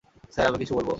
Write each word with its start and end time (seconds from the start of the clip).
Sir 0.33 0.45
আমি 0.47 0.57
কিছু 0.57 0.73
বলবো? 0.75 0.89